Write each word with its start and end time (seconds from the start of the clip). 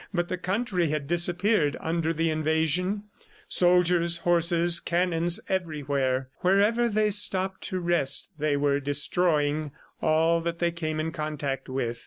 But 0.11 0.29
the 0.29 0.37
country 0.39 0.87
had 0.89 1.05
disappeared 1.07 1.77
under 1.79 2.11
the 2.11 2.31
invasion 2.31 3.03
soldier's, 3.47 4.17
horses, 4.25 4.79
cannons 4.79 5.39
everywhere. 5.47 6.29
Wherever 6.39 6.89
they 6.89 7.11
stopped 7.11 7.61
to 7.65 7.79
rest, 7.79 8.31
they 8.35 8.57
were 8.57 8.79
destroying 8.79 9.73
all 10.01 10.41
that 10.41 10.57
they 10.57 10.71
came 10.71 10.99
in 10.99 11.11
contact 11.11 11.69
with. 11.69 11.99